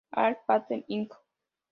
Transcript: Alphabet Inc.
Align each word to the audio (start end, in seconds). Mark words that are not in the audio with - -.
Alphabet 0.21 0.83
Inc. 0.89 1.09